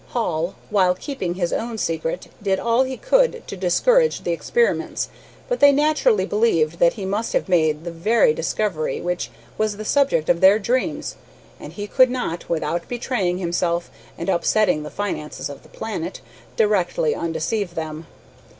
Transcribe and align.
Hall, 0.17 0.55
while 0.71 0.95
keeping 0.95 1.35
his 1.35 1.53
own 1.53 1.77
secret, 1.77 2.25
did 2.41 2.59
all 2.59 2.81
he 2.85 2.97
could 2.97 3.43
to 3.45 3.55
discourage 3.55 4.21
the 4.23 4.31
experiments, 4.31 5.09
but 5.47 5.59
they 5.59 5.71
naturally 5.71 6.25
believed 6.25 6.79
that 6.79 6.93
he 6.93 7.05
must 7.05 7.33
have 7.33 7.47
made 7.47 7.83
the 7.83 7.91
very 7.91 8.33
discovery 8.33 8.99
which 8.99 9.29
was 9.59 9.77
the 9.77 9.85
subject 9.85 10.27
of 10.27 10.41
their 10.41 10.57
dreams, 10.57 11.17
and 11.59 11.73
he 11.73 11.85
could 11.85 12.09
not, 12.09 12.49
without 12.49 12.87
betraying 12.87 13.37
himself, 13.37 13.91
and 14.17 14.27
upsetting 14.27 14.81
the 14.81 14.89
finances 14.89 15.49
of 15.49 15.61
the 15.61 15.69
planet, 15.69 16.19
directly 16.55 17.13
undeceive 17.13 17.75
them. 17.75 18.07